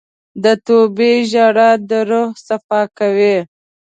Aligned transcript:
د 0.43 0.45
توبې 0.65 1.11
ژړا 1.31 1.71
د 1.89 1.91
روح 2.09 2.29
صفا 2.47 2.81
کوي. 2.97 3.37